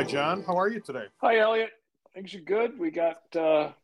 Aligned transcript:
Hi, 0.00 0.04
John. 0.04 0.42
How 0.46 0.58
are 0.58 0.70
you 0.70 0.80
today? 0.80 1.04
Hi, 1.18 1.40
Elliot. 1.40 1.72
Things 2.14 2.34
are 2.34 2.40
good. 2.40 2.78
We 2.78 2.90
got 2.90 3.18
uh, 3.36 3.68
a 3.68 3.74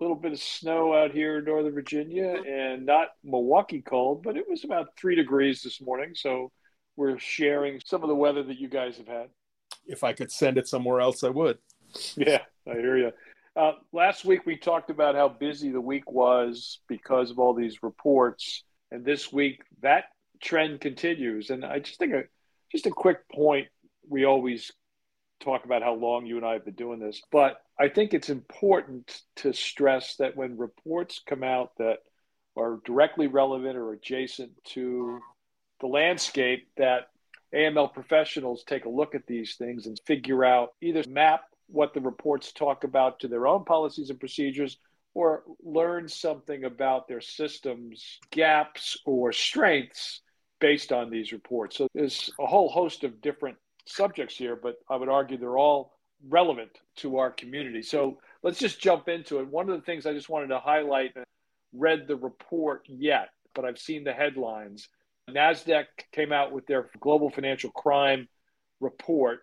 little 0.00 0.16
bit 0.16 0.32
of 0.32 0.40
snow 0.40 0.92
out 0.92 1.12
here 1.12 1.38
in 1.38 1.44
Northern 1.44 1.72
Virginia 1.72 2.42
and 2.44 2.84
not 2.84 3.10
Milwaukee 3.22 3.80
cold, 3.80 4.24
but 4.24 4.36
it 4.36 4.50
was 4.50 4.64
about 4.64 4.88
three 4.98 5.14
degrees 5.14 5.62
this 5.62 5.80
morning. 5.80 6.10
So 6.16 6.50
we're 6.96 7.20
sharing 7.20 7.80
some 7.86 8.02
of 8.02 8.08
the 8.08 8.16
weather 8.16 8.42
that 8.42 8.58
you 8.58 8.66
guys 8.66 8.96
have 8.96 9.06
had. 9.06 9.28
If 9.86 10.02
I 10.02 10.12
could 10.12 10.32
send 10.32 10.58
it 10.58 10.66
somewhere 10.66 11.00
else, 11.00 11.22
I 11.22 11.28
would. 11.28 11.58
Yeah, 12.16 12.40
I 12.68 12.72
hear 12.72 12.96
you. 12.96 13.12
Uh, 13.54 13.74
last 13.92 14.24
week 14.24 14.46
we 14.46 14.56
talked 14.56 14.90
about 14.90 15.14
how 15.14 15.28
busy 15.28 15.70
the 15.70 15.80
week 15.80 16.10
was 16.10 16.80
because 16.88 17.30
of 17.30 17.38
all 17.38 17.54
these 17.54 17.80
reports, 17.84 18.64
and 18.90 19.04
this 19.04 19.32
week 19.32 19.62
that 19.82 20.06
trend 20.42 20.80
continues. 20.80 21.50
And 21.50 21.64
I 21.64 21.78
just 21.78 22.00
think 22.00 22.12
a, 22.12 22.24
just 22.72 22.86
a 22.86 22.90
quick 22.90 23.18
point 23.28 23.68
we 24.08 24.24
always 24.24 24.72
talk 25.40 25.64
about 25.64 25.82
how 25.82 25.94
long 25.94 26.26
you 26.26 26.36
and 26.36 26.46
I 26.46 26.52
have 26.54 26.64
been 26.64 26.74
doing 26.74 27.00
this, 27.00 27.22
but 27.32 27.60
I 27.78 27.88
think 27.88 28.14
it's 28.14 28.30
important 28.30 29.22
to 29.36 29.52
stress 29.52 30.16
that 30.16 30.36
when 30.36 30.58
reports 30.58 31.20
come 31.26 31.42
out 31.42 31.72
that 31.78 31.98
are 32.56 32.80
directly 32.84 33.26
relevant 33.26 33.76
or 33.76 33.92
adjacent 33.92 34.52
to 34.64 35.20
the 35.80 35.86
landscape, 35.86 36.68
that 36.76 37.08
AML 37.54 37.92
professionals 37.92 38.64
take 38.64 38.84
a 38.84 38.90
look 38.90 39.14
at 39.14 39.26
these 39.26 39.56
things 39.56 39.86
and 39.86 39.98
figure 40.06 40.44
out 40.44 40.70
either 40.80 41.02
map 41.08 41.42
what 41.68 41.94
the 41.94 42.00
reports 42.00 42.52
talk 42.52 42.84
about 42.84 43.20
to 43.20 43.28
their 43.28 43.46
own 43.46 43.64
policies 43.64 44.10
and 44.10 44.20
procedures 44.20 44.78
or 45.14 45.42
learn 45.62 46.08
something 46.08 46.64
about 46.64 47.08
their 47.08 47.20
systems 47.20 48.18
gaps 48.30 48.96
or 49.04 49.32
strengths 49.32 50.20
based 50.60 50.92
on 50.92 51.10
these 51.10 51.32
reports. 51.32 51.76
So 51.76 51.88
there's 51.94 52.30
a 52.38 52.46
whole 52.46 52.68
host 52.68 53.02
of 53.04 53.20
different 53.20 53.56
subjects 53.90 54.36
here, 54.36 54.56
but 54.56 54.76
I 54.88 54.96
would 54.96 55.08
argue 55.08 55.36
they're 55.36 55.58
all 55.58 55.98
relevant 56.28 56.70
to 56.96 57.18
our 57.18 57.30
community. 57.30 57.82
So 57.82 58.18
let's 58.42 58.58
just 58.58 58.80
jump 58.80 59.08
into 59.08 59.40
it. 59.40 59.48
One 59.48 59.68
of 59.68 59.76
the 59.76 59.82
things 59.82 60.06
I 60.06 60.12
just 60.12 60.28
wanted 60.28 60.48
to 60.48 60.58
highlight, 60.58 61.14
read 61.72 62.06
the 62.06 62.16
report 62.16 62.84
yet, 62.88 63.30
but 63.54 63.64
I've 63.64 63.78
seen 63.78 64.04
the 64.04 64.12
headlines. 64.12 64.88
NASDAQ 65.30 65.84
came 66.12 66.32
out 66.32 66.52
with 66.52 66.66
their 66.66 66.90
global 67.00 67.30
financial 67.30 67.70
crime 67.70 68.28
report, 68.80 69.40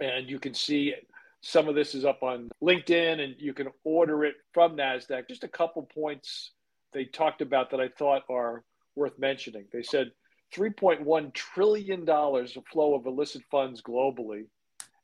and 0.00 0.28
you 0.28 0.38
can 0.38 0.54
see 0.54 0.94
some 1.40 1.68
of 1.68 1.74
this 1.74 1.94
is 1.94 2.04
up 2.04 2.22
on 2.22 2.48
LinkedIn 2.62 3.20
and 3.20 3.34
you 3.38 3.52
can 3.52 3.68
order 3.84 4.24
it 4.24 4.34
from 4.54 4.76
NASDAQ. 4.76 5.28
Just 5.28 5.44
a 5.44 5.48
couple 5.48 5.82
points 5.82 6.52
they 6.92 7.04
talked 7.04 7.42
about 7.42 7.70
that 7.70 7.80
I 7.80 7.88
thought 7.88 8.22
are 8.30 8.64
worth 8.96 9.18
mentioning. 9.18 9.66
They 9.70 9.82
said 9.82 10.10
$3.1 10.54 11.32
trillion 11.34 12.08
of 12.08 12.66
flow 12.70 12.94
of 12.94 13.06
illicit 13.06 13.42
funds 13.50 13.82
globally 13.82 14.46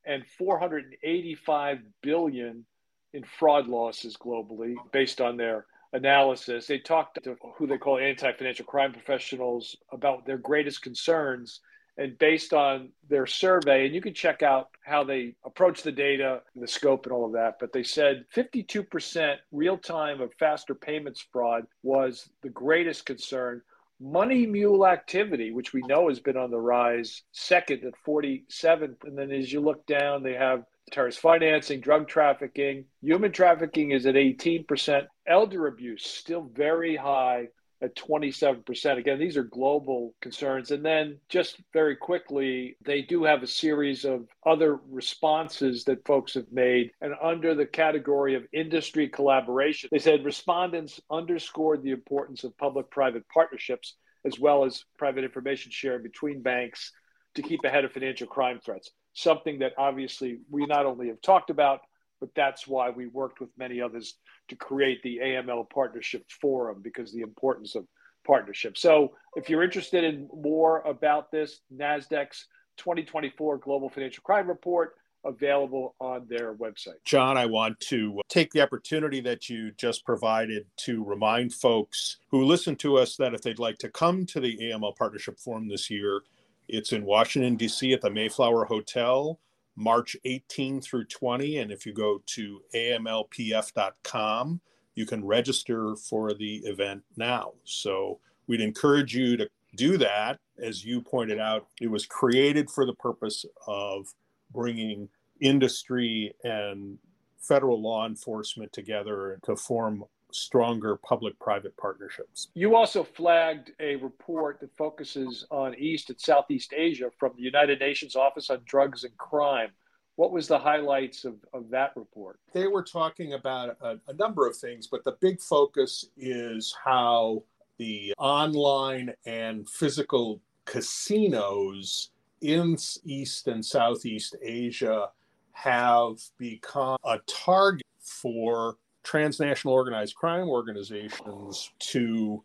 and 0.07 0.25
485 0.39 1.79
billion 2.03 2.65
in 3.13 3.25
fraud 3.25 3.67
losses 3.67 4.17
globally 4.17 4.75
based 4.93 5.21
on 5.21 5.37
their 5.37 5.67
analysis. 5.93 6.67
They 6.67 6.79
talked 6.79 7.23
to 7.25 7.37
who 7.57 7.67
they 7.67 7.79
call 7.79 7.99
anti-financial 7.99 8.65
crime 8.65 8.93
professionals 8.93 9.77
about 9.93 10.25
their 10.27 10.39
greatest 10.39 10.83
concerns 10.83 11.61
and 11.97 12.17
based 12.19 12.55
on 12.55 12.91
their 13.09 13.27
survey 13.27 13.85
and 13.85 13.95
you 13.95 14.01
can 14.01 14.15
check 14.15 14.43
out 14.43 14.69
how 14.85 15.03
they 15.03 15.35
approach 15.45 15.83
the 15.83 15.93
data 15.93 16.41
the 16.55 16.67
scope 16.67 17.05
and 17.05 17.13
all 17.13 17.27
of 17.27 17.33
that 17.33 17.57
but 17.59 17.73
they 17.73 17.83
said 17.83 18.25
52% 18.35 19.37
real 19.51 19.77
time 19.77 20.21
of 20.21 20.33
faster 20.39 20.75
payments 20.75 21.27
fraud 21.33 21.67
was 21.83 22.29
the 22.43 22.49
greatest 22.49 23.05
concern 23.05 23.61
Money 24.01 24.47
mule 24.47 24.87
activity, 24.87 25.53
which 25.53 25.73
we 25.75 25.83
know 25.83 26.09
has 26.09 26.21
been 26.21 26.37
on 26.37 26.51
the 26.51 26.59
rise, 26.59 27.23
second 27.33 27.85
at 27.85 27.93
47th. 28.07 29.05
And 29.05 29.19
then 29.19 29.31
as 29.31 29.53
you 29.53 29.61
look 29.61 29.87
down, 29.87 30.23
they 30.23 30.35
have 30.35 30.65
terrorist 30.91 31.21
financing, 31.21 31.81
drug 31.81 32.09
trafficking, 32.09 32.87
human 33.01 33.31
trafficking 33.33 33.91
is 33.91 34.07
at 34.07 34.15
18%, 34.15 35.07
elder 35.27 35.67
abuse 35.67 36.05
still 36.05 36.51
very 36.55 36.97
high 36.97 37.49
at 37.83 37.97
27%. 37.97 38.99
Again, 38.99 39.19
these 39.19 39.37
are 39.37 39.43
global 39.43 40.15
concerns. 40.21 40.71
And 40.71 40.85
then 40.85 41.19
just 41.29 41.57
very 41.73 41.97
quickly, 41.97 42.77
they 42.85 43.03
do 43.03 43.25
have 43.25 43.43
a 43.43 43.47
series 43.47 44.05
of 44.05 44.27
other 44.45 44.79
responses 44.91 45.85
that 45.85 46.07
folks 46.07 46.35
have 46.35 46.51
made. 46.53 46.93
And 47.01 47.15
under 47.23 47.55
the 47.55 47.67
category 47.67 48.35
of 48.35 48.47
industry 48.53 49.09
collaboration, 49.09 49.89
they 49.93 49.99
said 49.99 50.25
respondents 50.25 51.01
underscored 51.11 51.83
the 51.83 51.93
importance 51.93 52.45
of 52.45 52.57
public 52.59 52.91
private 52.91 53.29
partnerships 53.29 53.95
as 54.25 54.39
well 54.39 54.65
as 54.65 54.85
private 54.99 55.25
information 55.25 55.71
sharing 55.71 56.03
between 56.03 56.43
banks 56.43 56.93
to 57.35 57.43
keep 57.43 57.61
ahead 57.65 57.85
of 57.85 57.93
financial 57.93 58.27
crime 58.27 58.61
threats. 58.63 58.91
Something 59.15 59.61
that 59.61 59.73
obviously 59.79 60.41
we 60.51 60.67
not 60.67 60.87
only 60.87 61.09
have 61.09 61.21
talked 61.23 61.51
about, 61.51 61.81
but 62.21 62.31
that's 62.35 62.67
why 62.67 62.91
we 62.91 63.07
worked 63.07 63.41
with 63.41 63.51
many 63.57 63.81
others 63.81 64.17
to 64.49 64.57
create 64.57 65.03
the 65.03 65.19
AML 65.19 65.69
Partnership 65.71 66.25
Forum 66.41 66.81
because 66.83 67.13
the 67.13 67.23
importance 67.23 67.75
of 67.75 67.87
partnership. 68.27 68.77
So, 68.77 69.13
if 69.37 69.49
you're 69.49 69.63
interested 69.63 70.05
in 70.05 70.29
more 70.35 70.81
about 70.81 71.31
this, 71.31 71.61
NASDAQ's 71.75 72.47
2024 72.77 73.59
Global 73.59 73.89
Financial 73.89 74.23
Crime 74.23 74.49
Report 74.49 74.95
available 75.25 75.95
on 76.01 76.27
their 76.29 76.55
website. 76.55 77.03
John, 77.05 77.37
I 77.37 77.47
want 77.47 77.79
to 77.81 78.21
take 78.29 78.53
the 78.53 78.63
opportunity 78.63 79.21
that 79.21 79.49
you 79.49 79.71
just 79.73 80.05
provided 80.05 80.65
to 80.79 81.05
remind 81.05 81.53
folks 81.53 82.17
who 82.31 82.45
listen 82.45 82.77
to 82.77 82.97
us 82.97 83.17
that 83.17 83.35
if 83.35 83.43
they'd 83.43 83.59
like 83.59 83.79
to 83.79 83.91
come 83.91 84.25
to 84.27 84.41
the 84.41 84.57
AML 84.57 84.97
Partnership 84.97 85.39
Forum 85.39 85.69
this 85.69 85.91
year, 85.91 86.23
it's 86.69 86.93
in 86.93 87.05
Washington, 87.05 87.57
D.C. 87.57 87.93
at 87.93 88.01
the 88.01 88.11
Mayflower 88.11 88.65
Hotel. 88.65 89.39
March 89.81 90.15
18 90.25 90.83
through 90.83 91.05
20. 91.05 91.59
And 91.59 91.73
if 91.73 91.87
you 91.87 91.95
go 91.95 92.23
to 92.27 92.61
amlpf.com, 92.75 94.61
you 94.95 95.07
can 95.07 95.25
register 95.25 95.97
for 95.97 96.35
the 96.35 96.57
event 96.65 97.03
now. 97.17 97.53
So 97.65 98.21
we'd 98.47 98.61
encourage 98.61 99.15
you 99.17 99.39
to 99.39 99.49
do 99.77 99.97
that. 99.97 100.39
As 100.63 100.85
you 100.85 101.01
pointed 101.01 101.41
out, 101.41 101.67
it 101.81 101.91
was 101.91 102.05
created 102.05 102.71
for 102.71 102.85
the 102.85 102.93
purpose 102.95 103.47
of 103.67 104.13
bringing 104.53 105.09
industry 105.41 106.35
and 106.45 106.99
federal 107.39 107.81
law 107.81 108.07
enforcement 108.07 108.71
together 108.75 109.39
to 109.45 109.57
form 109.57 110.05
stronger 110.35 110.97
public 110.97 111.39
private 111.39 111.77
partnerships. 111.77 112.49
You 112.55 112.77
also 112.77 113.05
flagged 113.05 113.73
a 113.81 113.97
report 113.97 114.61
that 114.61 114.77
focuses 114.77 115.47
on 115.51 115.75
East 115.77 116.11
and 116.11 116.21
Southeast 116.21 116.73
Asia 116.77 117.11
from 117.19 117.33
the 117.37 117.43
United 117.43 117.81
Nations 117.81 118.17
Office 118.17 118.51
on 118.51 118.61
Drugs 118.65 119.05
and 119.05 119.17
Crime. 119.17 119.71
What 120.17 120.33
was 120.33 120.49
the 120.49 120.59
highlights 120.59 121.25
of, 121.25 121.35
of 121.55 121.71
that 121.71 121.93
report? 121.97 122.41
They 122.53 122.67
were 122.67 122.83
talking 122.83 123.33
about 123.33 123.77
a, 123.81 123.99
a 124.09 124.13
number 124.15 124.47
of 124.47 124.57
things, 124.57 124.87
but 124.87 125.05
the 125.05 125.17
big 125.21 125.41
focus 125.41 126.07
is 126.17 126.75
how 126.85 127.43
the 127.79 128.13
online 128.19 129.15
and 129.25 129.67
physical 129.69 130.43
casinos 130.67 132.11
in 132.43 132.77
East 133.05 133.49
and 133.49 133.65
Southeast 133.65 134.37
Asia 134.43 135.09
have 135.53 136.19
become 136.39 136.99
a 137.05 137.19
target 137.27 137.87
for 137.99 138.77
transnational 139.03 139.75
organized 139.75 140.15
crime 140.15 140.49
organizations 140.49 141.71
to 141.79 142.43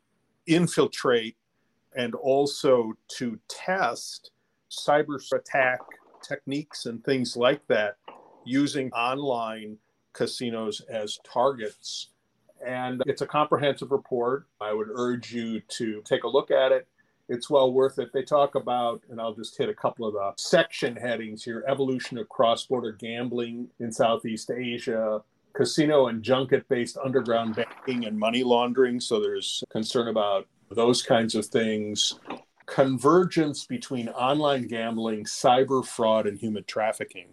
infiltrate 0.47 1.35
and 1.95 2.15
also 2.15 2.93
to 3.07 3.39
test 3.47 4.31
cyber 4.69 5.19
attack 5.33 5.79
techniques 6.21 6.85
and 6.85 7.03
things 7.03 7.37
like 7.37 7.65
that 7.67 7.97
using 8.45 8.91
online 8.91 9.77
casinos 10.13 10.81
as 10.89 11.19
targets. 11.25 12.09
And 12.65 13.01
it's 13.05 13.21
a 13.21 13.27
comprehensive 13.27 13.91
report. 13.91 14.47
I 14.61 14.73
would 14.73 14.87
urge 14.91 15.33
you 15.33 15.61
to 15.61 16.01
take 16.05 16.23
a 16.23 16.27
look 16.27 16.51
at 16.51 16.71
it. 16.71 16.87
It's 17.27 17.49
well 17.49 17.73
worth 17.73 17.97
it. 17.99 18.13
They 18.13 18.21
talk 18.21 18.55
about, 18.55 19.01
and 19.09 19.19
I'll 19.19 19.33
just 19.33 19.57
hit 19.57 19.67
a 19.67 19.73
couple 19.73 20.07
of 20.07 20.13
the 20.13 20.33
section 20.37 20.95
headings 20.95 21.43
here 21.43 21.63
evolution 21.67 22.17
of 22.17 22.29
cross 22.29 22.65
border 22.65 22.91
gambling 22.91 23.67
in 23.79 23.91
Southeast 23.91 24.51
Asia, 24.51 25.21
casino 25.55 26.07
and 26.07 26.23
junket 26.23 26.67
based 26.67 26.97
underground 27.03 27.55
banking 27.55 28.05
and 28.05 28.17
money 28.17 28.43
laundering. 28.43 28.99
So 28.99 29.19
there's 29.19 29.63
concern 29.69 30.07
about 30.07 30.47
those 30.69 31.01
kinds 31.01 31.35
of 31.35 31.45
things. 31.45 32.19
Convergence 32.65 33.65
between 33.65 34.09
online 34.09 34.67
gambling, 34.67 35.25
cyber 35.25 35.85
fraud, 35.85 36.27
and 36.27 36.37
human 36.37 36.63
trafficking. 36.63 37.27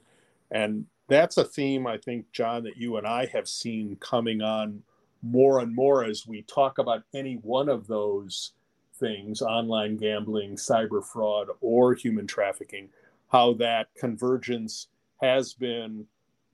And 0.51 0.87
that's 1.09 1.37
a 1.37 1.45
theme 1.45 1.87
I 1.87 1.99
think, 1.99 2.31
John, 2.33 2.65
that 2.65 2.77
you 2.77 2.97
and 2.97 3.07
I 3.07 3.27
have 3.27 3.49
seen 3.49 3.97
coming 3.97 4.43
on 4.43 4.83
more 5.23 5.61
and 5.61 5.75
more 5.75 6.05
as 6.05 6.27
we 6.27 6.43
talk 6.43 6.79
about 6.79 7.05
any 7.15 7.35
one 7.37 7.69
of 7.69 7.87
those 7.87 8.53
things 8.99 9.41
online 9.41 9.97
gambling, 9.97 10.57
cyber 10.57 11.05
fraud, 11.05 11.49
or 11.61 11.95
human 11.95 12.27
trafficking 12.27 12.89
how 13.33 13.55
that 13.55 13.89
convergence 13.99 14.89
has 15.23 15.55
been 15.55 16.07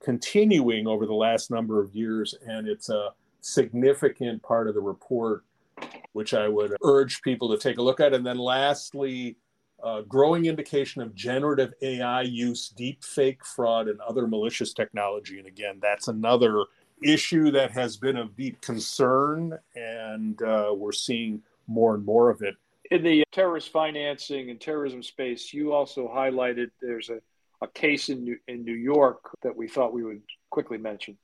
continuing 0.03 0.87
over 0.87 1.05
the 1.05 1.13
last 1.13 1.51
number 1.51 1.81
of 1.81 1.93
years, 1.93 2.35
and 2.45 2.67
it's 2.67 2.89
a 2.89 3.09
significant 3.41 4.41
part 4.43 4.67
of 4.67 4.75
the 4.75 4.81
report, 4.81 5.43
which 6.13 6.33
I 6.33 6.47
would 6.47 6.75
urge 6.83 7.21
people 7.21 7.49
to 7.49 7.57
take 7.57 7.77
a 7.77 7.81
look 7.81 7.99
at. 7.99 8.13
And 8.13 8.25
then, 8.25 8.37
lastly, 8.37 9.37
growing 10.07 10.45
indication 10.45 11.01
of 11.01 11.15
generative 11.15 11.73
AI 11.81 12.21
use, 12.23 12.69
deep 12.69 13.03
fake 13.03 13.45
fraud, 13.45 13.87
and 13.87 13.99
other 14.01 14.27
malicious 14.27 14.73
technology. 14.73 15.37
And 15.39 15.47
again, 15.47 15.79
that's 15.81 16.07
another 16.07 16.65
issue 17.03 17.51
that 17.51 17.71
has 17.71 17.97
been 17.97 18.17
of 18.17 18.35
deep 18.35 18.59
concern, 18.61 19.57
and 19.75 20.41
uh, 20.41 20.73
we're 20.75 20.91
seeing 20.91 21.41
more 21.67 21.95
and 21.95 22.05
more 22.05 22.29
of 22.29 22.41
it. 22.41 22.55
In 22.91 23.03
the 23.03 23.23
terrorist 23.31 23.71
financing 23.71 24.49
and 24.49 24.59
terrorism 24.59 25.03
space, 25.03 25.53
you 25.53 25.73
also 25.73 26.07
highlighted 26.07 26.71
there's 26.81 27.09
a, 27.09 27.19
a 27.61 27.67
case 27.67 28.09
in 28.09 28.23
New, 28.23 28.37
in 28.47 28.63
New 28.63 28.75
York 28.75 29.29
that 29.41 29.55
we 29.55 29.67
thought 29.67 29.93
we 29.93 30.03
would 30.03 30.21
quickly 30.49 30.77
mention. 30.77 31.17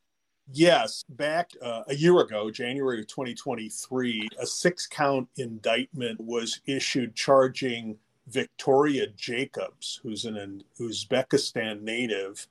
Yes, 0.51 1.03
back 1.09 1.51
uh, 1.61 1.83
a 1.87 1.95
year 1.95 2.19
ago, 2.19 2.51
January 2.51 2.99
of 2.99 3.07
2023, 3.07 4.27
a 4.39 4.45
six 4.45 4.85
count 4.85 5.27
indictment 5.37 6.19
was 6.21 6.61
issued 6.67 7.15
charging 7.15 7.97
Victoria 8.27 9.07
Jacobs, 9.15 9.99
who's 10.03 10.25
an 10.25 10.63
Uzbekistan 10.79 11.81
native, 11.81 12.47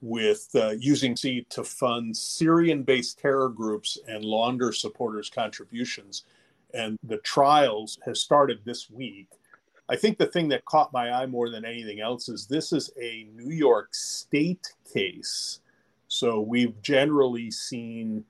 with 0.00 0.48
uh, 0.54 0.70
using 0.78 1.16
C 1.16 1.46
to 1.50 1.64
fund 1.64 2.16
Syrian 2.16 2.82
based 2.82 3.18
terror 3.18 3.48
groups 3.48 3.98
and 4.06 4.24
launder 4.24 4.72
supporters' 4.72 5.30
contributions. 5.30 6.24
And 6.72 6.98
the 7.02 7.18
trials 7.18 7.98
have 8.04 8.18
started 8.18 8.60
this 8.64 8.90
week. 8.90 9.28
I 9.88 9.96
think 9.96 10.18
the 10.18 10.26
thing 10.26 10.48
that 10.48 10.64
caught 10.64 10.92
my 10.92 11.10
eye 11.12 11.26
more 11.26 11.50
than 11.50 11.64
anything 11.64 12.00
else 12.00 12.28
is 12.28 12.46
this 12.46 12.72
is 12.72 12.90
a 13.00 13.26
New 13.36 13.50
York 13.50 13.94
State 13.94 14.72
case. 14.90 15.60
So 16.08 16.40
we've 16.40 16.80
generally 16.80 17.50
seen 17.50 18.24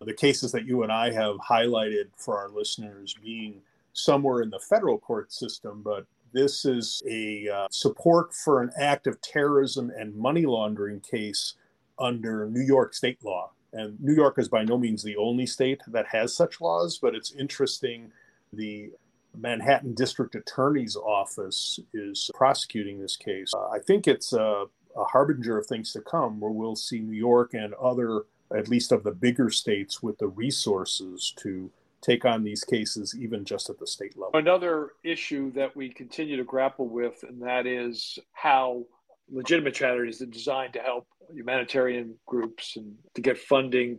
the 0.00 0.14
cases 0.14 0.52
that 0.52 0.66
you 0.66 0.82
and 0.82 0.92
I 0.92 1.10
have 1.12 1.36
highlighted 1.36 2.08
for 2.16 2.38
our 2.38 2.48
listeners 2.48 3.16
being 3.22 3.60
somewhere 3.92 4.42
in 4.42 4.50
the 4.50 4.60
federal 4.60 4.98
court 4.98 5.32
system, 5.32 5.82
but 5.82 6.06
this 6.32 6.64
is 6.64 7.02
a 7.08 7.48
uh, 7.48 7.66
support 7.70 8.32
for 8.32 8.62
an 8.62 8.70
act 8.78 9.06
of 9.06 9.20
terrorism 9.20 9.90
and 9.90 10.14
money 10.14 10.46
laundering 10.46 11.00
case 11.00 11.54
under 11.98 12.46
New 12.48 12.62
York 12.62 12.94
state 12.94 13.22
law. 13.24 13.50
And 13.72 14.00
New 14.00 14.14
York 14.14 14.38
is 14.38 14.48
by 14.48 14.64
no 14.64 14.78
means 14.78 15.02
the 15.02 15.16
only 15.16 15.46
state 15.46 15.82
that 15.88 16.06
has 16.06 16.34
such 16.34 16.60
laws, 16.60 16.98
but 16.98 17.14
it's 17.14 17.32
interesting. 17.32 18.10
The 18.52 18.90
Manhattan 19.36 19.94
District 19.94 20.34
Attorney's 20.34 20.96
Office 20.96 21.80
is 21.94 22.30
prosecuting 22.34 23.00
this 23.00 23.16
case. 23.16 23.52
Uh, 23.54 23.68
I 23.68 23.78
think 23.78 24.06
it's 24.06 24.32
a, 24.32 24.66
a 24.96 25.04
harbinger 25.04 25.58
of 25.58 25.66
things 25.66 25.92
to 25.92 26.00
come 26.00 26.40
where 26.40 26.50
we'll 26.50 26.76
see 26.76 27.00
New 27.00 27.16
York 27.16 27.54
and 27.54 27.74
other, 27.74 28.22
at 28.56 28.68
least 28.68 28.92
of 28.92 29.02
the 29.04 29.12
bigger 29.12 29.50
states, 29.50 30.02
with 30.02 30.18
the 30.18 30.28
resources 30.28 31.32
to 31.38 31.70
take 32.00 32.24
on 32.24 32.42
these 32.42 32.64
cases, 32.64 33.14
even 33.18 33.44
just 33.44 33.68
at 33.70 33.78
the 33.78 33.86
state 33.86 34.16
level. 34.16 34.38
Another 34.38 34.92
issue 35.04 35.52
that 35.52 35.74
we 35.76 35.90
continue 35.90 36.36
to 36.36 36.44
grapple 36.44 36.88
with, 36.88 37.22
and 37.28 37.42
that 37.42 37.66
is 37.66 38.18
how 38.32 38.84
legitimate 39.30 39.74
charities 39.74 40.20
are 40.22 40.26
designed 40.26 40.72
to 40.72 40.80
help 40.80 41.06
humanitarian 41.32 42.14
groups 42.26 42.76
and 42.76 42.94
to 43.14 43.20
get 43.20 43.38
funding 43.38 43.98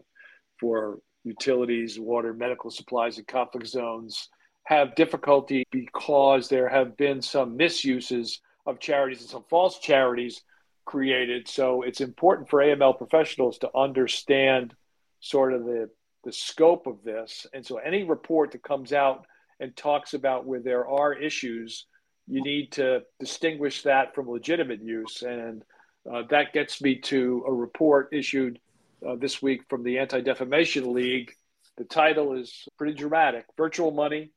for 0.59 0.99
utilities, 1.23 1.99
water, 1.99 2.33
medical 2.33 2.69
supplies 2.69 3.17
in 3.17 3.25
conflict 3.25 3.67
zones 3.67 4.29
have 4.71 4.95
difficulty 4.95 5.65
because 5.69 6.47
there 6.47 6.69
have 6.69 6.95
been 6.95 7.21
some 7.21 7.57
misuses 7.57 8.39
of 8.65 8.79
charities 8.79 9.19
and 9.19 9.29
some 9.29 9.43
false 9.49 9.79
charities 9.79 10.43
created. 10.85 11.45
So 11.47 11.81
it's 11.81 11.99
important 11.99 12.49
for 12.49 12.61
AML 12.61 12.97
professionals 12.97 13.57
to 13.59 13.69
understand 13.75 14.73
sort 15.19 15.53
of 15.53 15.65
the 15.65 15.89
the 16.23 16.31
scope 16.31 16.87
of 16.87 17.03
this. 17.03 17.47
And 17.53 17.65
so 17.65 17.77
any 17.77 18.03
report 18.03 18.51
that 18.51 18.63
comes 18.63 18.93
out 18.93 19.25
and 19.59 19.75
talks 19.75 20.13
about 20.13 20.45
where 20.45 20.59
there 20.59 20.87
are 20.87 21.13
issues, 21.13 21.87
you 22.27 22.43
need 22.43 22.71
to 22.73 23.01
distinguish 23.19 23.81
that 23.83 24.13
from 24.13 24.29
legitimate 24.29 24.83
use. 24.83 25.23
And 25.23 25.63
uh, 26.09 26.23
that 26.29 26.53
gets 26.53 26.81
me 26.81 26.95
to 26.99 27.43
a 27.47 27.51
report 27.51 28.09
issued 28.13 28.59
uh, 29.05 29.15
this 29.15 29.41
week 29.41 29.63
from 29.67 29.83
the 29.83 29.97
Anti 29.97 30.21
Defamation 30.21 30.93
League. 30.93 31.33
The 31.77 31.85
title 31.85 32.33
is 32.39 32.67
pretty 32.77 32.93
dramatic 32.93 33.45
Virtual 33.57 33.89
Money, 33.91 34.31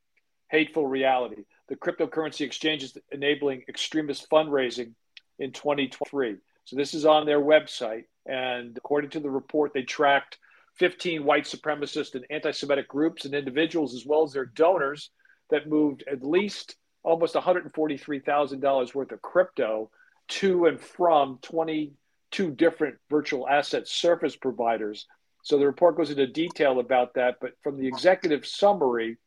Hateful 0.49 0.87
Reality. 0.87 1.45
The 1.69 1.77
cryptocurrency 1.77 2.43
exchanges 2.43 2.97
enabling 3.11 3.65
extremist 3.69 4.29
fundraising 4.31 4.93
in 5.39 5.53
2023. 5.53 6.37
So 6.65 6.77
this 6.77 6.95
is 6.95 7.07
on 7.07 7.27
their 7.27 7.41
website. 7.41 8.05
And 8.27 8.77
according 8.77 9.11
to 9.11 9.21
the 9.21 9.31
report, 9.31 9.73
they 9.75 9.83
tracked 9.83 10.39
15 10.77 11.25
white 11.25 11.45
supremacist 11.45 12.15
and 12.15 12.25
anti 12.31 12.51
Semitic 12.51 12.89
groups 12.89 13.25
and 13.25 13.35
individuals, 13.35 13.95
as 13.95 14.07
well 14.07 14.25
as 14.25 14.33
their 14.33 14.47
donors, 14.47 15.11
that 15.51 15.69
moved 15.69 16.05
at 16.11 16.25
least 16.25 16.77
almost 17.03 17.35
$143,000 17.35 18.95
worth 18.95 19.13
of 19.13 19.23
crypto 19.23 19.91
to 20.27 20.67
and 20.67 20.81
from 20.81 21.39
22 21.43 22.51
different 22.53 22.97
virtual 23.11 23.49
asset 23.49 23.87
service 23.87 24.37
providers. 24.37 25.07
So 25.43 25.59
the 25.59 25.67
report 25.67 25.97
goes 25.97 26.11
into 26.11 26.27
detail 26.27 26.81
about 26.81 27.15
that. 27.15 27.37
But 27.41 27.53
from 27.63 27.79
the 27.79 27.87
executive 27.87 28.47
summary, 28.47 29.19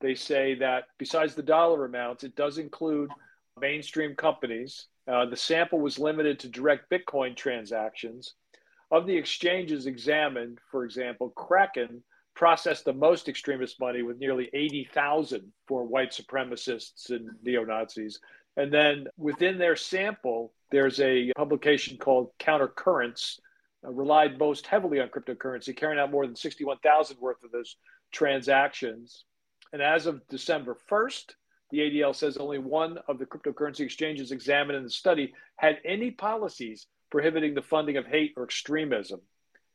they 0.00 0.14
say 0.14 0.54
that 0.56 0.84
besides 0.98 1.34
the 1.34 1.42
dollar 1.42 1.84
amounts, 1.84 2.24
it 2.24 2.36
does 2.36 2.58
include 2.58 3.10
mainstream 3.60 4.14
companies. 4.14 4.86
Uh, 5.08 5.26
the 5.26 5.36
sample 5.36 5.78
was 5.78 5.98
limited 5.98 6.38
to 6.40 6.48
direct 6.48 6.90
Bitcoin 6.90 7.36
transactions. 7.36 8.34
Of 8.90 9.06
the 9.06 9.16
exchanges 9.16 9.86
examined, 9.86 10.58
for 10.70 10.84
example, 10.84 11.30
Kraken 11.30 12.02
processed 12.34 12.84
the 12.84 12.92
most 12.92 13.28
extremist 13.28 13.80
money 13.80 14.02
with 14.02 14.18
nearly 14.18 14.50
80,000 14.52 15.52
for 15.66 15.84
white 15.84 16.12
supremacists 16.12 17.10
and 17.10 17.30
neo 17.42 17.64
Nazis. 17.64 18.20
And 18.56 18.72
then 18.72 19.06
within 19.16 19.58
their 19.58 19.76
sample, 19.76 20.52
there's 20.70 21.00
a 21.00 21.32
publication 21.36 21.96
called 21.98 22.30
Countercurrents, 22.38 23.40
uh, 23.84 23.90
relied 23.90 24.38
most 24.38 24.66
heavily 24.66 25.00
on 25.00 25.08
cryptocurrency, 25.08 25.76
carrying 25.76 25.98
out 25.98 26.10
more 26.10 26.26
than 26.26 26.36
61,000 26.36 27.18
worth 27.18 27.42
of 27.42 27.50
those 27.50 27.76
transactions. 28.12 29.24
And 29.76 29.82
as 29.82 30.06
of 30.06 30.26
December 30.28 30.74
1st, 30.90 31.34
the 31.70 31.80
ADL 31.80 32.16
says 32.16 32.38
only 32.38 32.56
one 32.56 32.96
of 33.08 33.18
the 33.18 33.26
cryptocurrency 33.26 33.80
exchanges 33.80 34.32
examined 34.32 34.78
in 34.78 34.84
the 34.84 34.88
study 34.88 35.34
had 35.56 35.80
any 35.84 36.10
policies 36.10 36.86
prohibiting 37.10 37.52
the 37.52 37.60
funding 37.60 37.98
of 37.98 38.06
hate 38.06 38.32
or 38.38 38.44
extremism. 38.44 39.20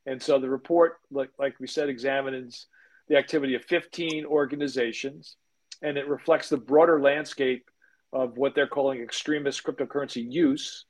And 0.07 0.19
so 0.19 0.39
the 0.39 0.49
report, 0.49 0.97
like, 1.11 1.29
like 1.37 1.59
we 1.59 1.67
said, 1.67 1.87
examines 1.87 2.65
the 3.09 3.15
activity 3.15 3.53
of 3.53 3.63
15 3.65 4.25
organizations, 4.25 5.35
and 5.83 5.99
it 5.99 6.07
reflects 6.07 6.49
the 6.49 6.57
broader 6.57 6.99
landscape 6.99 7.69
of 8.11 8.39
what 8.39 8.55
they're 8.55 8.65
calling 8.65 9.01
extremist 9.01 9.63
cryptocurrency 9.63 10.25
use. 10.27 10.85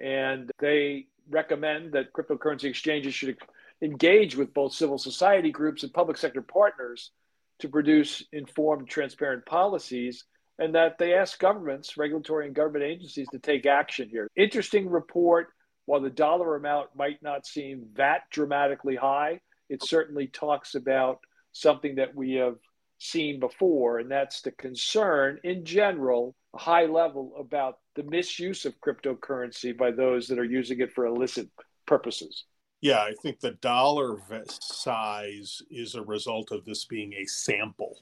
And 0.00 0.50
they 0.58 1.06
recommend 1.28 1.92
that 1.92 2.12
cryptocurrency 2.12 2.64
exchanges 2.64 3.14
should 3.14 3.36
engage 3.80 4.34
with 4.34 4.52
both 4.52 4.72
civil 4.72 4.98
society 4.98 5.52
groups 5.52 5.84
and 5.84 5.94
public 5.94 6.16
sector 6.16 6.42
partners 6.42 7.12
to 7.60 7.68
produce 7.68 8.24
informed, 8.32 8.88
transparent 8.88 9.46
policies, 9.46 10.24
and 10.58 10.74
that 10.74 10.98
they 10.98 11.14
ask 11.14 11.38
governments, 11.38 11.96
regulatory 11.96 12.46
and 12.46 12.54
government 12.54 12.84
agencies 12.84 13.28
to 13.32 13.38
take 13.38 13.66
action 13.66 14.08
here. 14.10 14.28
Interesting 14.36 14.88
report 14.88 15.48
while 15.86 16.00
the 16.00 16.10
dollar 16.10 16.56
amount 16.56 16.90
might 16.94 17.22
not 17.22 17.46
seem 17.46 17.86
that 17.96 18.22
dramatically 18.30 18.94
high, 18.94 19.40
it 19.68 19.82
certainly 19.82 20.26
talks 20.26 20.74
about 20.74 21.18
something 21.52 21.96
that 21.96 22.14
we 22.14 22.34
have 22.34 22.56
seen 22.98 23.40
before, 23.40 23.98
and 23.98 24.10
that's 24.10 24.42
the 24.42 24.52
concern 24.52 25.38
in 25.42 25.64
general, 25.64 26.36
a 26.54 26.58
high 26.58 26.84
level 26.84 27.32
about 27.38 27.78
the 27.96 28.02
misuse 28.02 28.66
of 28.66 28.80
cryptocurrency 28.80 29.76
by 29.76 29.90
those 29.90 30.28
that 30.28 30.38
are 30.38 30.44
using 30.44 30.80
it 30.80 30.92
for 30.92 31.06
illicit 31.06 31.48
purposes. 31.86 32.44
Yeah, 32.80 33.00
I 33.00 33.12
think 33.22 33.40
the 33.40 33.52
dollar 33.52 34.16
size 34.48 35.62
is 35.70 35.94
a 35.94 36.02
result 36.02 36.50
of 36.50 36.64
this 36.64 36.86
being 36.86 37.12
a 37.14 37.26
sample 37.26 37.98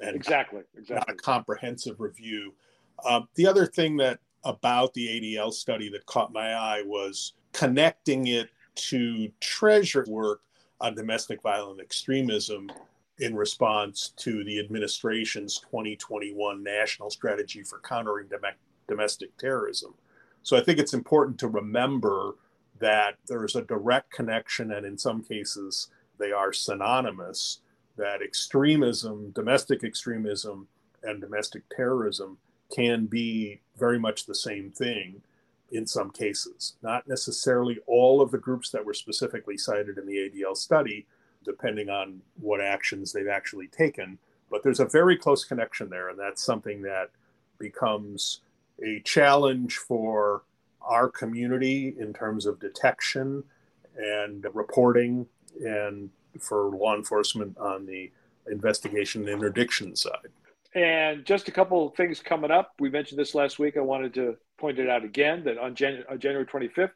and 0.00 0.14
exactly, 0.14 0.62
exactly. 0.76 0.96
not 0.96 1.10
a 1.10 1.14
comprehensive 1.14 2.00
review. 2.00 2.54
Uh, 3.04 3.22
the 3.34 3.46
other 3.46 3.66
thing 3.66 3.96
that 3.96 4.20
about 4.44 4.94
the 4.94 5.06
ADL 5.06 5.52
study 5.52 5.88
that 5.90 6.06
caught 6.06 6.32
my 6.32 6.54
eye 6.54 6.82
was 6.84 7.32
connecting 7.52 8.28
it 8.28 8.50
to 8.74 9.28
Treasury 9.40 10.04
work 10.08 10.42
on 10.80 10.94
domestic 10.94 11.42
violent 11.42 11.80
extremism 11.80 12.70
in 13.18 13.34
response 13.34 14.12
to 14.16 14.44
the 14.44 14.60
administration's 14.60 15.58
2021 15.58 16.62
national 16.62 17.10
strategy 17.10 17.64
for 17.64 17.80
countering 17.80 18.28
dom- 18.28 18.52
domestic 18.86 19.36
terrorism. 19.38 19.92
So 20.44 20.56
I 20.56 20.60
think 20.60 20.78
it's 20.78 20.94
important 20.94 21.38
to 21.40 21.48
remember 21.48 22.36
that 22.80 23.16
there's 23.26 23.56
a 23.56 23.62
direct 23.62 24.10
connection, 24.10 24.72
and 24.72 24.86
in 24.86 24.98
some 24.98 25.22
cases, 25.22 25.88
they 26.18 26.32
are 26.32 26.52
synonymous, 26.52 27.60
that 27.96 28.22
extremism, 28.22 29.30
domestic 29.30 29.84
extremism, 29.84 30.68
and 31.02 31.20
domestic 31.20 31.62
terrorism 31.74 32.38
can 32.74 33.06
be 33.06 33.60
very 33.78 33.98
much 33.98 34.26
the 34.26 34.34
same 34.34 34.70
thing 34.70 35.20
in 35.72 35.86
some 35.86 36.10
cases. 36.10 36.74
Not 36.82 37.06
necessarily 37.08 37.78
all 37.86 38.20
of 38.20 38.30
the 38.30 38.38
groups 38.38 38.70
that 38.70 38.84
were 38.84 38.94
specifically 38.94 39.58
cited 39.58 39.98
in 39.98 40.06
the 40.06 40.30
ADL 40.30 40.56
study, 40.56 41.06
depending 41.44 41.88
on 41.88 42.20
what 42.40 42.60
actions 42.60 43.12
they've 43.12 43.28
actually 43.28 43.68
taken. 43.68 44.18
But 44.50 44.62
there's 44.62 44.80
a 44.80 44.86
very 44.86 45.16
close 45.16 45.44
connection 45.44 45.90
there, 45.90 46.08
and 46.08 46.18
that's 46.18 46.42
something 46.42 46.82
that 46.82 47.10
becomes 47.58 48.40
a 48.84 49.00
challenge 49.00 49.76
for 49.76 50.42
our 50.88 51.08
community 51.08 51.94
in 51.98 52.12
terms 52.12 52.46
of 52.46 52.58
detection 52.58 53.44
and 53.96 54.44
reporting 54.54 55.26
and 55.64 56.10
for 56.40 56.70
law 56.70 56.96
enforcement 56.96 57.56
on 57.58 57.86
the 57.86 58.10
investigation 58.50 59.22
and 59.22 59.30
interdiction 59.30 59.94
side. 59.94 60.28
And 60.74 61.24
just 61.24 61.48
a 61.48 61.52
couple 61.52 61.88
of 61.88 61.94
things 61.94 62.20
coming 62.20 62.50
up. 62.50 62.72
We 62.78 62.90
mentioned 62.90 63.18
this 63.18 63.34
last 63.34 63.58
week. 63.58 63.76
I 63.76 63.80
wanted 63.80 64.14
to 64.14 64.36
point 64.58 64.78
it 64.78 64.88
out 64.88 65.04
again 65.04 65.44
that 65.44 65.58
on, 65.58 65.74
Jan- 65.74 66.04
on 66.10 66.18
January 66.18 66.46
25th, 66.46 66.90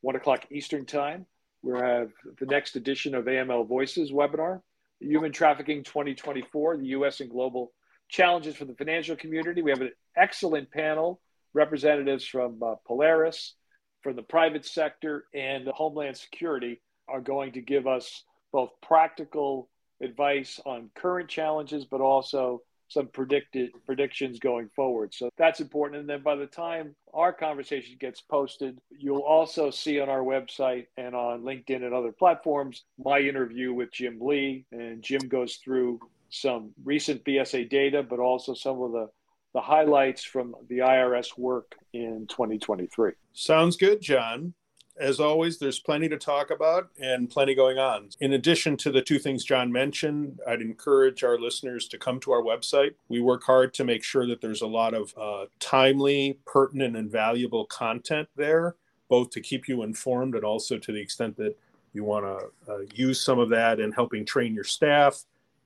1 0.00 0.16
o'clock 0.16 0.46
Eastern 0.50 0.84
Time, 0.84 1.26
we 1.62 1.72
have 1.78 2.10
the 2.38 2.46
next 2.46 2.76
edition 2.76 3.14
of 3.14 3.24
AML 3.24 3.66
Voices 3.66 4.12
webinar, 4.12 4.60
Human 5.00 5.32
Trafficking 5.32 5.82
2024, 5.82 6.76
the 6.76 6.86
U.S. 6.86 7.20
and 7.20 7.30
Global 7.30 7.72
Challenges 8.08 8.54
for 8.54 8.64
the 8.66 8.74
Financial 8.74 9.16
Community. 9.16 9.62
We 9.62 9.70
have 9.70 9.80
an 9.80 9.92
excellent 10.16 10.70
panel, 10.70 11.20
representatives 11.56 12.24
from 12.24 12.62
uh, 12.62 12.74
Polaris, 12.86 13.54
from 14.02 14.14
the 14.14 14.22
private 14.22 14.64
sector, 14.64 15.24
and 15.34 15.66
Homeland 15.68 16.16
Security 16.16 16.80
are 17.08 17.20
going 17.20 17.52
to 17.52 17.60
give 17.60 17.86
us 17.86 18.22
both 18.52 18.70
practical 18.82 19.68
advice 20.02 20.60
on 20.66 20.90
current 20.94 21.28
challenges, 21.28 21.84
but 21.84 22.00
also 22.00 22.62
some 22.88 23.08
predicted 23.08 23.70
predictions 23.84 24.38
going 24.38 24.68
forward. 24.76 25.12
So 25.12 25.30
that's 25.36 25.60
important. 25.60 26.00
And 26.00 26.08
then 26.08 26.22
by 26.22 26.36
the 26.36 26.46
time 26.46 26.94
our 27.12 27.32
conversation 27.32 27.96
gets 27.98 28.20
posted, 28.20 28.78
you'll 28.90 29.22
also 29.22 29.70
see 29.70 29.98
on 30.00 30.08
our 30.08 30.20
website 30.20 30.86
and 30.96 31.14
on 31.14 31.42
LinkedIn 31.42 31.84
and 31.84 31.92
other 31.92 32.12
platforms 32.12 32.84
my 33.02 33.18
interview 33.18 33.72
with 33.72 33.92
Jim 33.92 34.18
Lee. 34.20 34.66
And 34.70 35.02
Jim 35.02 35.26
goes 35.28 35.56
through 35.56 35.98
some 36.28 36.72
recent 36.84 37.24
BSA 37.24 37.68
data, 37.70 38.02
but 38.02 38.20
also 38.20 38.54
some 38.54 38.80
of 38.80 38.92
the 38.92 39.08
the 39.56 39.62
highlights 39.62 40.22
from 40.22 40.54
the 40.68 40.78
IRS 40.78 41.38
work 41.38 41.76
in 41.94 42.26
2023. 42.28 43.12
Sounds 43.32 43.76
good, 43.76 44.02
John 44.02 44.52
as 44.98 45.20
always, 45.20 45.58
there's 45.58 45.78
plenty 45.78 46.08
to 46.08 46.16
talk 46.16 46.50
about 46.50 46.88
and 46.98 47.28
plenty 47.28 47.54
going 47.54 47.78
on. 47.78 48.08
In 48.20 48.32
addition 48.32 48.76
to 48.78 48.90
the 48.90 49.02
two 49.02 49.18
things 49.18 49.44
John 49.44 49.70
mentioned, 49.70 50.40
I'd 50.46 50.62
encourage 50.62 51.22
our 51.22 51.38
listeners 51.38 51.86
to 51.88 51.98
come 51.98 52.18
to 52.20 52.32
our 52.32 52.42
website. 52.42 52.94
We 53.08 53.20
work 53.20 53.44
hard 53.44 53.74
to 53.74 53.84
make 53.84 54.02
sure 54.02 54.26
that 54.26 54.40
there's 54.40 54.62
a 54.62 54.66
lot 54.66 54.94
of 54.94 55.14
uh, 55.18 55.46
timely, 55.60 56.38
pertinent, 56.46 56.96
and 56.96 57.10
valuable 57.10 57.66
content 57.66 58.28
there, 58.36 58.76
both 59.08 59.30
to 59.30 59.40
keep 59.40 59.68
you 59.68 59.82
informed 59.82 60.34
and 60.34 60.44
also 60.44 60.78
to 60.78 60.92
the 60.92 61.00
extent 61.00 61.36
that 61.36 61.56
you 61.92 62.04
want 62.04 62.24
to 62.24 62.72
uh, 62.72 62.78
use 62.94 63.20
some 63.20 63.38
of 63.38 63.50
that 63.50 63.80
in 63.80 63.92
helping 63.92 64.24
train 64.24 64.54
your 64.54 64.64
staff 64.64 65.24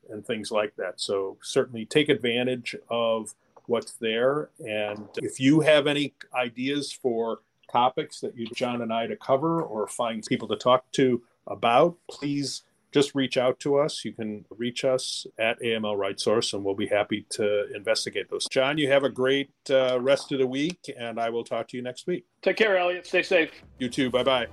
and 0.08 0.26
things 0.26 0.50
like 0.50 0.74
that. 0.76 1.00
So, 1.00 1.36
certainly 1.40 1.86
take 1.86 2.08
advantage 2.08 2.74
of 2.88 3.34
what's 3.70 3.92
there. 3.92 4.50
And 4.58 5.08
if 5.16 5.38
you 5.38 5.60
have 5.60 5.86
any 5.86 6.12
ideas 6.34 6.92
for 6.92 7.38
topics 7.70 8.20
that 8.20 8.36
you, 8.36 8.48
John, 8.54 8.82
and 8.82 8.92
I 8.92 9.06
to 9.06 9.16
cover 9.16 9.62
or 9.62 9.86
find 9.86 10.24
people 10.26 10.48
to 10.48 10.56
talk 10.56 10.90
to 10.92 11.22
about, 11.46 11.96
please 12.10 12.64
just 12.92 13.14
reach 13.14 13.36
out 13.36 13.60
to 13.60 13.76
us. 13.76 14.04
You 14.04 14.12
can 14.12 14.44
reach 14.50 14.84
us 14.84 15.24
at 15.38 15.60
AML 15.60 15.96
RightSource, 15.96 16.52
and 16.52 16.64
we'll 16.64 16.74
be 16.74 16.88
happy 16.88 17.24
to 17.30 17.72
investigate 17.72 18.28
those. 18.28 18.48
John, 18.50 18.76
you 18.76 18.90
have 18.90 19.04
a 19.04 19.08
great 19.08 19.52
uh, 19.70 20.00
rest 20.00 20.32
of 20.32 20.40
the 20.40 20.46
week, 20.46 20.92
and 20.98 21.20
I 21.20 21.30
will 21.30 21.44
talk 21.44 21.68
to 21.68 21.76
you 21.76 21.82
next 21.84 22.08
week. 22.08 22.26
Take 22.42 22.56
care, 22.56 22.76
Elliot. 22.76 23.06
Stay 23.06 23.22
safe. 23.22 23.52
You 23.78 23.88
too. 23.88 24.10
Bye 24.10 24.24
bye. 24.24 24.48